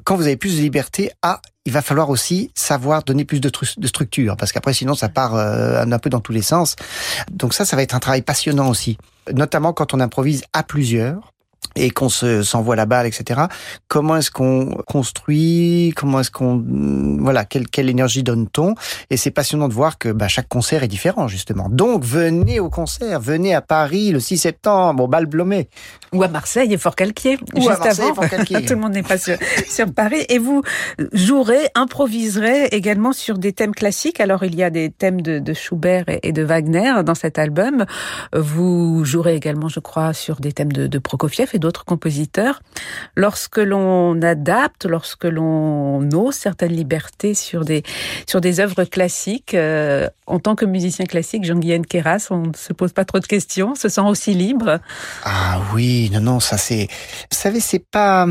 quand 0.05 0.17
vous 0.17 0.23
avez 0.23 0.37
plus 0.37 0.57
de 0.57 0.63
liberté, 0.63 1.11
ah, 1.23 1.41
il 1.65 1.73
va 1.73 1.83
falloir 1.83 2.11
aussi 2.11 2.51
savoir 2.55 3.03
donner 3.03 3.25
plus 3.25 3.41
de, 3.41 3.51
structure, 3.87 4.37
parce 4.37 4.53
qu'après, 4.53 4.73
sinon, 4.73 4.95
ça 4.95 5.09
part 5.09 5.35
euh, 5.35 5.85
un 5.85 5.99
peu 5.99 6.11
dans 6.11 6.21
tous 6.21 6.33
les 6.33 6.43
sens. 6.43 6.77
Donc 7.31 7.55
ça, 7.55 7.65
ça 7.65 7.77
va 7.77 7.83
être 7.83 7.95
un 7.95 8.01
travail 8.01 8.23
passionnant 8.23 8.69
aussi, 8.69 8.99
notamment 9.33 9.73
quand 9.73 9.95
on 9.95 10.01
improvise 10.01 10.45
à 10.53 10.63
plusieurs 10.63 11.33
et 11.79 11.91
qu'on 11.91 12.09
se 12.09 12.43
s'envoie 12.43 12.77
la 12.77 12.87
balle, 12.87 13.07
etc. 13.07 13.43
Comment 13.89 14.17
est-ce 14.17 14.31
qu'on 14.31 14.77
construit? 14.87 15.93
Comment 15.97 16.21
est-ce 16.21 16.31
qu'on 16.31 16.65
voilà 17.21 17.45
quelle 17.45 17.69
quelle 17.69 17.89
énergie 17.89 18.23
donne-t-on? 18.23 18.75
Et 19.11 19.17
c'est 19.17 19.31
passionnant 19.31 19.69
de 19.69 19.75
voir 19.75 19.99
que 19.99 20.11
bah, 20.11 20.29
chaque 20.29 20.49
concert 20.49 20.83
est 20.83 20.89
différent 20.89 21.29
justement. 21.29 21.69
Donc 21.69 22.05
venez 22.05 22.61
au 22.61 22.71
concert, 22.71 23.21
venez 23.21 23.55
à 23.55 23.61
Paris 23.61 24.11
le 24.11 24.21
6 24.21 24.39
septembre 24.39 25.05
au 25.05 25.09
Bal 25.09 25.27
Blomet 25.27 25.69
ou 26.13 26.23
à 26.23 26.29
Marseille 26.29 26.73
et 26.73 26.79
Fort-Calquier 26.79 27.39
ou 27.55 27.61
juste 27.61 27.71
à 27.71 27.79
Marseille 27.79 28.05
avant. 28.05 28.23
Et 28.23 28.29
Fort-Calquier. 28.29 28.65
Tout 28.67 28.75
le 28.75 28.81
monde 28.81 28.93
n'est 28.93 29.03
pas 29.03 29.19
sur, 29.19 29.37
sur 29.69 29.93
Paris 29.93 30.25
et 30.29 30.39
vous 30.39 30.63
jouerez, 31.13 31.69
improviserez 31.75 32.67
également 32.67 33.13
sur 33.13 33.39
des 33.39 33.53
thèmes 33.53 33.75
classiques. 33.75 34.21
Alors 34.21 34.45
il 34.45 34.55
y 34.55 34.63
a 34.63 34.71
des 34.71 34.91
thèmes 34.91 35.21
de, 35.21 35.39
de 35.39 35.53
Schubert 35.53 36.05
et 36.09 36.33
de 36.33 36.43
Wagner 36.43 37.03
dans 37.05 37.15
cet 37.15 37.39
album. 37.39 37.85
Vous 38.35 39.05
jouerez 39.05 39.35
également, 39.35 39.69
je 39.69 39.81
crois, 39.81 40.13
sur 40.13 40.37
des 40.41 40.53
thèmes 40.53 40.73
de, 40.73 40.87
de 40.87 40.99
Prokofiev 40.99 41.51
et 41.55 41.59
d'autres 41.59 41.68
compositeurs. 41.71 42.63
Lorsque 43.17 43.59
l'on 43.59 44.21
adapte, 44.23 44.87
lorsque 44.87 45.25
l'on 45.25 46.09
ose 46.13 46.35
certaines 46.35 46.73
libertés 46.73 47.35
sur 47.35 47.65
des 47.65 47.83
sur 48.27 48.41
des 48.41 48.61
œuvres 48.61 48.85
classiques, 48.85 49.55
euh, 49.55 50.09
en 50.27 50.39
tant 50.39 50.55
que 50.55 50.65
musicien 50.65 51.05
classique, 51.07 51.45
Jean-Guyen 51.45 51.83
Keras, 51.83 52.29
on 52.31 52.49
ne 52.49 52.57
se 52.57 52.73
pose 52.73 52.93
pas 52.93 53.05
trop 53.05 53.21
de 53.21 53.27
questions, 53.27 53.75
se 53.75 53.89
sent 53.89 54.01
aussi 54.01 54.35
libre. 54.35 54.81
Ah 55.25 55.61
oui, 55.75 56.11
non, 56.13 56.21
non, 56.21 56.41
ça 56.41 56.59
c'est, 56.59 56.89
vous 57.31 57.39
savez, 57.39 57.61
c'est 57.61 57.85
pas, 57.85 58.27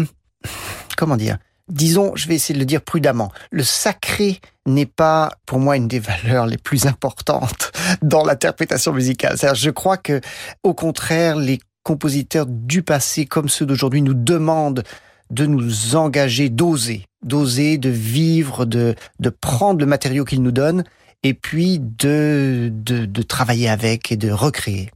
comment 0.98 1.18
dire, 1.18 1.38
disons, 1.70 2.16
je 2.16 2.28
vais 2.28 2.36
essayer 2.36 2.54
de 2.54 2.60
le 2.60 2.66
dire 2.66 2.82
prudemment, 2.82 3.32
le 3.52 3.64
sacré 3.64 4.40
n'est 4.66 4.86
pas 4.86 5.32
pour 5.46 5.60
moi 5.60 5.78
une 5.78 5.88
des 5.88 6.00
valeurs 6.00 6.46
les 6.46 6.58
plus 6.58 6.86
importantes 6.86 7.72
dans 8.02 8.24
l'interprétation 8.24 8.94
musicale. 8.94 9.38
Je 9.54 9.70
crois 9.70 9.98
que, 9.98 10.22
au 10.64 10.74
contraire, 10.74 11.38
les 11.38 11.60
compositeurs 11.88 12.48
du 12.48 12.84
passé 12.84 13.26
comme 13.26 13.48
ceux 13.48 13.66
d'aujourd'hui 13.66 14.02
nous 14.02 14.14
demandent 14.14 14.84
de 15.30 15.46
nous 15.46 15.96
engager, 15.96 16.50
d'oser, 16.50 17.06
d'oser, 17.24 17.78
de 17.78 17.88
vivre, 17.88 18.66
de, 18.66 18.94
de 19.22 19.30
prendre 19.30 19.80
le 19.80 19.86
matériau 19.86 20.26
qu'ils 20.26 20.44
nous 20.44 20.52
donnent 20.52 20.84
et 21.24 21.34
puis 21.34 21.80
de, 21.80 22.70
de, 22.74 23.06
de 23.06 23.22
travailler 23.22 23.70
avec 23.70 24.12
et 24.12 24.18
de 24.18 24.30
recréer. 24.30 24.90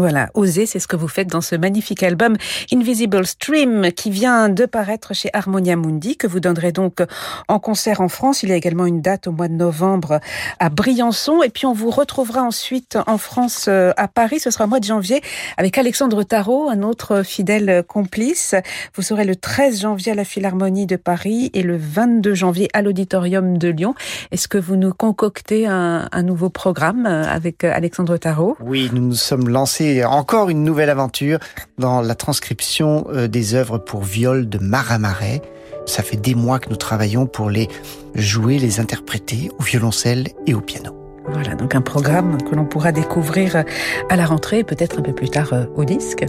Voilà, 0.00 0.30
oser, 0.32 0.64
c'est 0.64 0.78
ce 0.78 0.88
que 0.88 0.96
vous 0.96 1.08
faites 1.08 1.28
dans 1.28 1.42
ce 1.42 1.54
magnifique 1.56 2.02
album 2.02 2.38
Invisible 2.72 3.26
Stream 3.26 3.92
qui 3.92 4.10
vient 4.10 4.48
de 4.48 4.64
paraître 4.64 5.12
chez 5.12 5.28
Harmonia 5.34 5.76
Mundi, 5.76 6.16
que 6.16 6.26
vous 6.26 6.40
donnerez 6.40 6.72
donc 6.72 7.02
en 7.48 7.58
concert 7.58 8.00
en 8.00 8.08
France. 8.08 8.42
Il 8.42 8.48
y 8.48 8.52
a 8.52 8.56
également 8.56 8.86
une 8.86 9.02
date 9.02 9.26
au 9.26 9.32
mois 9.32 9.48
de 9.48 9.52
novembre 9.52 10.20
à 10.58 10.70
Briançon. 10.70 11.42
Et 11.42 11.50
puis 11.50 11.66
on 11.66 11.74
vous 11.74 11.90
retrouvera 11.90 12.42
ensuite 12.42 12.96
en 13.06 13.18
France 13.18 13.68
à 13.68 14.08
Paris. 14.08 14.40
Ce 14.40 14.50
sera 14.50 14.64
au 14.64 14.68
mois 14.68 14.80
de 14.80 14.86
janvier 14.86 15.20
avec 15.58 15.76
Alexandre 15.76 16.22
Tarot, 16.22 16.70
un 16.70 16.82
autre 16.82 17.22
fidèle 17.22 17.84
complice. 17.86 18.54
Vous 18.94 19.02
serez 19.02 19.26
le 19.26 19.36
13 19.36 19.82
janvier 19.82 20.12
à 20.12 20.14
la 20.14 20.24
Philharmonie 20.24 20.86
de 20.86 20.96
Paris 20.96 21.50
et 21.52 21.62
le 21.62 21.76
22 21.76 22.32
janvier 22.32 22.70
à 22.72 22.80
l'Auditorium 22.80 23.58
de 23.58 23.68
Lyon. 23.68 23.94
Est-ce 24.30 24.48
que 24.48 24.56
vous 24.56 24.76
nous 24.76 24.94
concoctez 24.94 25.66
un, 25.66 26.08
un 26.10 26.22
nouveau 26.22 26.48
programme 26.48 27.04
avec 27.04 27.64
Alexandre 27.64 28.16
Tarot? 28.16 28.56
Oui, 28.60 28.88
nous 28.94 29.02
nous 29.02 29.14
sommes 29.14 29.50
lancés 29.50 29.89
encore 30.04 30.50
une 30.50 30.64
nouvelle 30.64 30.90
aventure 30.90 31.38
dans 31.78 32.00
la 32.00 32.14
transcription 32.14 33.06
des 33.28 33.54
œuvres 33.54 33.78
pour 33.78 34.02
viol 34.02 34.48
de 34.48 34.58
Marais. 34.58 35.42
Ça 35.86 36.02
fait 36.02 36.16
des 36.16 36.34
mois 36.34 36.58
que 36.58 36.68
nous 36.68 36.76
travaillons 36.76 37.26
pour 37.26 37.50
les 37.50 37.68
jouer, 38.14 38.58
les 38.58 38.80
interpréter 38.80 39.50
au 39.58 39.62
violoncelle 39.62 40.28
et 40.46 40.54
au 40.54 40.60
piano. 40.60 40.96
Voilà, 41.28 41.54
donc 41.54 41.74
un 41.74 41.80
programme 41.80 42.38
que 42.42 42.54
l'on 42.54 42.64
pourra 42.64 42.92
découvrir 42.92 43.64
à 44.08 44.16
la 44.16 44.26
rentrée, 44.26 44.64
peut-être 44.64 44.98
un 44.98 45.02
peu 45.02 45.12
plus 45.12 45.28
tard 45.28 45.52
au 45.76 45.84
disque. 45.84 46.24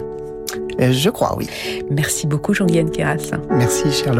Je 0.78 1.10
crois, 1.10 1.36
oui. 1.36 1.48
Merci 1.90 2.26
beaucoup, 2.26 2.54
Jean-Guyen 2.54 2.88
Keras. 2.88 3.30
Merci, 3.50 3.92
cher 3.92 4.14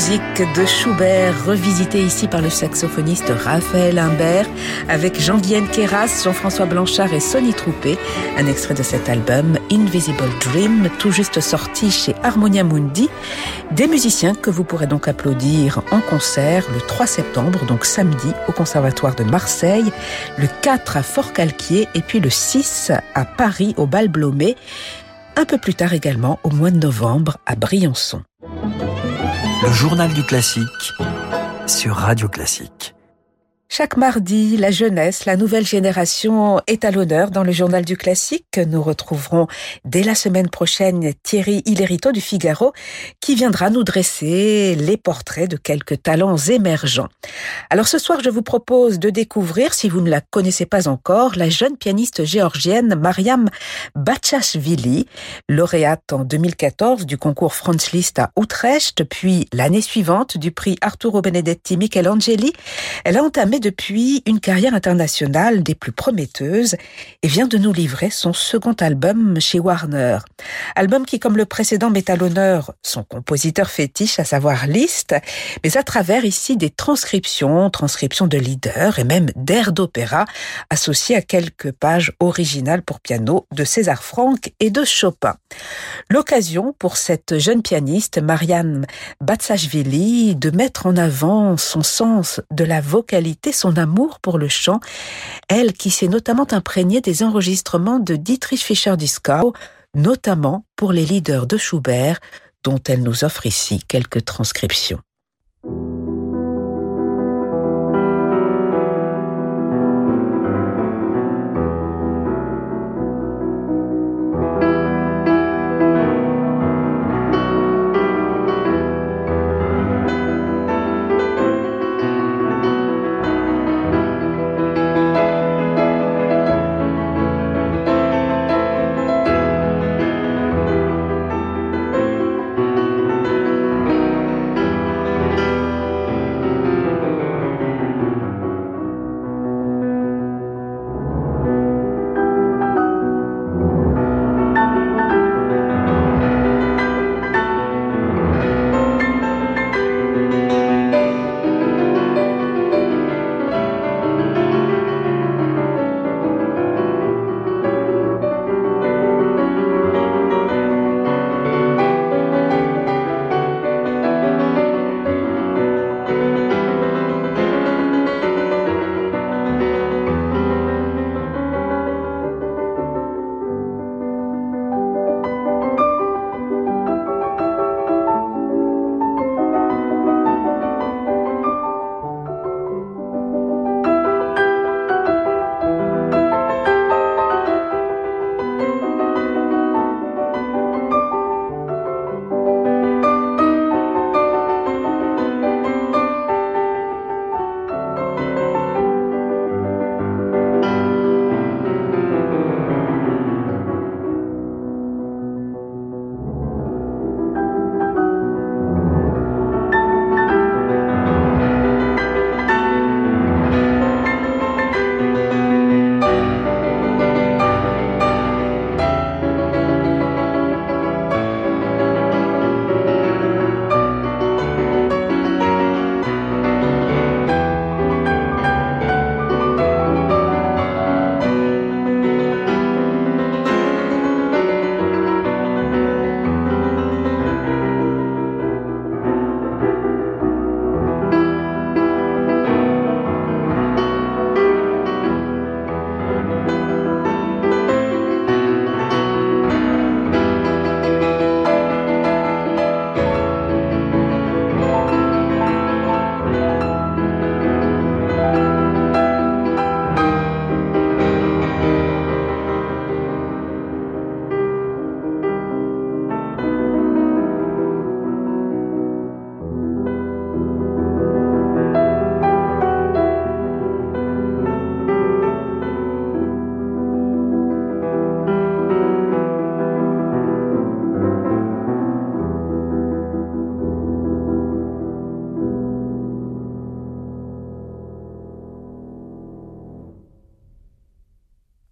musique 0.00 0.56
de 0.56 0.64
Schubert, 0.64 1.44
revisité 1.44 2.00
ici 2.00 2.26
par 2.26 2.40
le 2.40 2.48
saxophoniste 2.48 3.30
Raphaël 3.44 3.98
Imbert, 3.98 4.46
avec 4.88 5.20
Jean-Guienne 5.20 5.68
Queyras, 5.68 6.22
Jean-François 6.24 6.64
Blanchard 6.64 7.12
et 7.12 7.20
Sonny 7.20 7.52
Troupé. 7.52 7.98
Un 8.38 8.46
extrait 8.46 8.72
de 8.72 8.82
cet 8.82 9.10
album, 9.10 9.58
Invisible 9.70 10.24
Dream, 10.40 10.88
tout 10.98 11.10
juste 11.10 11.40
sorti 11.40 11.90
chez 11.90 12.14
Harmonia 12.22 12.64
Mundi. 12.64 13.10
Des 13.72 13.86
musiciens 13.86 14.34
que 14.34 14.48
vous 14.48 14.64
pourrez 14.64 14.86
donc 14.86 15.06
applaudir 15.06 15.82
en 15.90 16.00
concert 16.00 16.64
le 16.72 16.80
3 16.80 17.06
septembre, 17.06 17.66
donc 17.66 17.84
samedi, 17.84 18.32
au 18.48 18.52
Conservatoire 18.52 19.14
de 19.14 19.24
Marseille, 19.24 19.92
le 20.38 20.46
4 20.62 20.96
à 20.96 21.02
Fort-Calquier 21.02 21.88
et 21.94 22.00
puis 22.00 22.20
le 22.20 22.30
6 22.30 22.90
à 23.14 23.24
Paris, 23.26 23.74
au 23.76 23.84
Bal 23.84 24.08
Blomé. 24.08 24.56
Un 25.36 25.44
peu 25.44 25.58
plus 25.58 25.74
tard 25.74 25.92
également, 25.92 26.38
au 26.42 26.48
mois 26.48 26.70
de 26.70 26.78
novembre, 26.78 27.36
à 27.44 27.54
Briançon. 27.54 28.22
Le 29.62 29.70
journal 29.72 30.10
du 30.14 30.22
classique 30.22 30.94
sur 31.66 31.94
Radio 31.94 32.28
Classique. 32.28 32.94
Chaque 33.72 33.96
mardi, 33.96 34.56
la 34.56 34.72
jeunesse, 34.72 35.26
la 35.26 35.36
nouvelle 35.36 35.64
génération 35.64 36.60
est 36.66 36.84
à 36.84 36.90
l'honneur 36.90 37.30
dans 37.30 37.44
le 37.44 37.52
journal 37.52 37.84
du 37.84 37.96
classique. 37.96 38.58
Nous 38.66 38.82
retrouverons 38.82 39.46
dès 39.84 40.02
la 40.02 40.16
semaine 40.16 40.50
prochaine 40.50 41.12
Thierry 41.22 41.62
Hillerito 41.66 42.10
du 42.10 42.20
Figaro 42.20 42.72
qui 43.20 43.36
viendra 43.36 43.70
nous 43.70 43.84
dresser 43.84 44.74
les 44.74 44.96
portraits 44.96 45.48
de 45.48 45.56
quelques 45.56 46.02
talents 46.02 46.36
émergents. 46.36 47.06
Alors 47.70 47.86
ce 47.86 47.98
soir, 47.98 48.18
je 48.24 48.28
vous 48.28 48.42
propose 48.42 48.98
de 48.98 49.08
découvrir, 49.08 49.72
si 49.72 49.88
vous 49.88 50.00
ne 50.00 50.10
la 50.10 50.20
connaissez 50.20 50.66
pas 50.66 50.88
encore, 50.88 51.36
la 51.36 51.48
jeune 51.48 51.76
pianiste 51.76 52.24
géorgienne 52.24 52.96
Mariam 52.96 53.48
Bachashvili, 53.94 55.06
lauréate 55.48 56.12
en 56.12 56.24
2014 56.24 57.06
du 57.06 57.18
concours 57.18 57.54
Franz 57.54 57.90
Liszt 57.92 58.18
à 58.18 58.32
Utrecht, 58.36 59.04
puis 59.04 59.46
l'année 59.52 59.80
suivante 59.80 60.38
du 60.38 60.50
prix 60.50 60.76
Arturo 60.80 61.22
Benedetti 61.22 61.76
Michelangeli. 61.76 62.52
Elle 63.04 63.16
a 63.16 63.22
entamé 63.22 63.59
depuis 63.60 64.22
une 64.26 64.40
carrière 64.40 64.74
internationale 64.74 65.62
des 65.62 65.74
plus 65.74 65.92
prometteuses 65.92 66.76
et 67.22 67.28
vient 67.28 67.46
de 67.46 67.58
nous 67.58 67.72
livrer 67.72 68.10
son 68.10 68.32
second 68.32 68.72
album 68.72 69.40
chez 69.40 69.60
Warner. 69.60 70.18
Album 70.74 71.06
qui, 71.06 71.20
comme 71.20 71.36
le 71.36 71.44
précédent, 71.44 71.90
met 71.90 72.10
à 72.10 72.16
l'honneur 72.16 72.72
son 72.82 73.04
compositeur 73.04 73.70
fétiche, 73.70 74.18
à 74.18 74.24
savoir 74.24 74.66
Liszt, 74.66 75.14
mais 75.62 75.76
à 75.76 75.82
travers 75.82 76.24
ici 76.24 76.56
des 76.56 76.70
transcriptions, 76.70 77.70
transcriptions 77.70 78.26
de 78.26 78.38
leaders 78.38 78.98
et 78.98 79.04
même 79.04 79.26
d'airs 79.36 79.72
d'opéra 79.72 80.24
associés 80.70 81.16
à 81.16 81.22
quelques 81.22 81.72
pages 81.72 82.12
originales 82.20 82.82
pour 82.82 83.00
piano 83.00 83.46
de 83.52 83.64
César 83.64 84.02
Franck 84.02 84.52
et 84.60 84.70
de 84.70 84.84
Chopin. 84.84 85.36
L'occasion 86.08 86.74
pour 86.78 86.96
cette 86.96 87.38
jeune 87.38 87.62
pianiste, 87.62 88.18
Marianne 88.18 88.86
Batsashvili, 89.20 90.34
de 90.34 90.50
mettre 90.50 90.86
en 90.86 90.96
avant 90.96 91.56
son 91.56 91.82
sens 91.82 92.40
de 92.50 92.64
la 92.64 92.80
vocalité 92.80 93.49
son 93.52 93.76
amour 93.76 94.20
pour 94.20 94.38
le 94.38 94.48
chant, 94.48 94.80
elle 95.48 95.72
qui 95.72 95.90
s'est 95.90 96.08
notamment 96.08 96.46
imprégnée 96.50 97.00
des 97.00 97.22
enregistrements 97.22 97.98
de 97.98 98.16
Dietrich 98.16 98.62
Fischer-Dieskau, 98.62 99.54
notamment 99.94 100.64
pour 100.76 100.92
les 100.92 101.04
leaders 101.04 101.46
de 101.46 101.56
Schubert, 101.56 102.20
dont 102.64 102.80
elle 102.88 103.02
nous 103.02 103.24
offre 103.24 103.46
ici 103.46 103.82
quelques 103.86 104.24
transcriptions. 104.24 105.00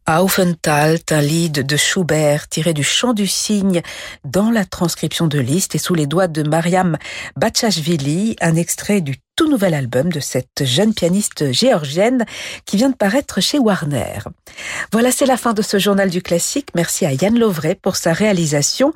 Aufenthalt, 0.09 1.13
un 1.13 1.21
lied 1.21 1.67
de 1.67 1.77
Schubert 1.77 2.49
tiré 2.49 2.73
du 2.73 2.83
chant 2.83 3.13
du 3.13 3.27
cygne 3.27 3.83
dans 4.25 4.51
la 4.51 4.65
transcription 4.65 5.27
de 5.27 5.39
Liszt 5.39 5.75
et 5.75 5.79
sous 5.79 5.95
les 5.95 6.07
doigts 6.07 6.29
de 6.29 6.43
Mariam 6.43 6.97
Bachashvili, 7.37 8.35
un 8.41 8.57
extrait 8.57 9.03
du 9.03 9.17
tout 9.39 9.49
nouvel 9.49 9.73
album 9.73 10.11
de 10.11 10.19
cette 10.19 10.65
jeune 10.65 10.93
pianiste 10.93 11.53
géorgienne 11.53 12.27
qui 12.67 12.77
vient 12.77 12.91
de 12.91 12.97
paraître 12.97 13.41
chez 13.41 13.61
Warner. 13.61 14.19
Voilà, 14.91 15.13
c'est 15.13 15.27
la 15.27 15.37
fin 15.37 15.53
de 15.53 15.63
ce 15.63 15.79
journal 15.79 16.11
du 16.11 16.23
classique. 16.23 16.71
Merci 16.75 17.07
à 17.07 17.13
Yann 17.13 17.39
Lovray 17.39 17.77
pour 17.77 17.95
sa 17.95 18.13
réalisation. 18.13 18.93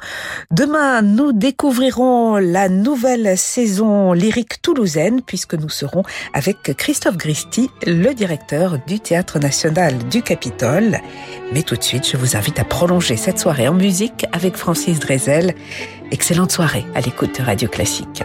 Demain, 0.51 1.01
nous 1.01 1.33
découvrirons 1.33 2.39
la 2.39 2.69
nouvelle 2.69 3.39
saison 3.39 4.15
lyrique 4.15 4.61
toulousaine 4.63 5.23
puisque 5.23 5.55
nous 5.55 5.69
serons 5.69 6.03
avec 6.35 6.77
Christophe 6.77 7.19
Gristi, 7.19 7.71
le 7.87 8.13
directeur 8.13 8.79
du 8.85 8.99
Théâtre 8.99 9.39
national 9.39 9.97
du 10.09 10.23
Capitole. 10.23 10.99
Mais 11.53 11.63
tout 11.63 11.77
de 11.77 11.85
suite, 11.85 12.09
je 12.11 12.17
vous 12.17 12.37
invite 12.37 12.59
à 12.59 12.65
prolonger 12.65 13.17
cette 13.17 13.39
soirée 13.39 13.69
en 13.69 13.75
musique 13.75 14.27
avec 14.33 14.57
Francis 14.57 14.99
Drezel. 14.99 15.55
Excellente 16.11 16.51
soirée 16.51 16.85
à 16.97 17.01
l'écoute 17.01 17.39
Radio 17.39 17.69
Classique. 17.69 18.25